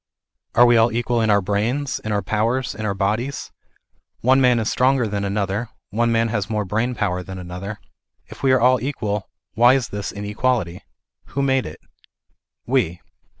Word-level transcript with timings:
Are 0.55 0.65
we 0.65 0.77
all 0.77 0.91
equal 0.91 1.21
in 1.21 1.29
our 1.29 1.41
brains, 1.41 1.99
in 1.99 2.11
our 2.11 2.23
powers, 2.23 2.73
in 2.73 2.87
our 2.87 2.95
bodies? 2.95 3.51
One 4.21 4.41
man 4.41 4.57
is 4.57 4.67
stronger 4.71 5.07
than 5.07 5.23
another, 5.23 5.69
one 5.91 6.11
man 6.11 6.29
has 6.29 6.49
more 6.49 6.65
brain 6.65 6.95
power 6.95 7.21
than 7.21 7.37
another. 7.37 7.79
If 8.25 8.41
we 8.41 8.51
are 8.51 8.59
all 8.59 8.81
equal, 8.83 9.29
why 9.53 9.75
is 9.75 9.89
this 9.89 10.11
inequality? 10.11 10.81
Who 11.25 11.43
made 11.43 11.67
it? 11.67 11.79
We. 12.65 12.99